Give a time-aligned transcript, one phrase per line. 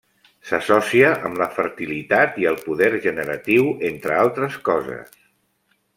[0.51, 5.19] S'associa amb la fertilitat i el poder generatiu, entre altres coses.